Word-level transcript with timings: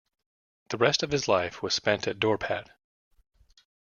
The 0.69 0.77
rest 0.77 1.03
of 1.03 1.11
his 1.11 1.27
life 1.27 1.61
was 1.61 1.75
spent 1.75 2.07
at 2.07 2.17
Dorpat. 2.17 2.71